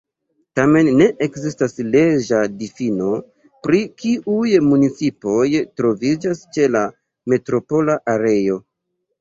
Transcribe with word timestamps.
Tamen, 0.59 0.87
ne 0.99 1.07
ekzistas 1.25 1.75
leĝa 1.95 2.39
difino 2.61 3.11
pri 3.67 3.81
kiuj 4.01 4.55
municipoj 4.71 5.45
troviĝas 5.83 6.43
ĉe 6.59 6.67
la 6.79 6.85
metropola 7.35 8.01
areo. 8.17 8.61